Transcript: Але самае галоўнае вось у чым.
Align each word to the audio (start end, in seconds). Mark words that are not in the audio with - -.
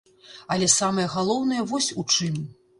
Але 0.55 0.69
самае 0.77 1.05
галоўнае 1.17 1.61
вось 1.75 1.93
у 2.01 2.09
чым. 2.17 2.45